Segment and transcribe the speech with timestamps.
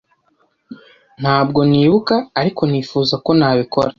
[1.21, 3.89] Ntabwo nibuka, ariko nifuza ko nabikora.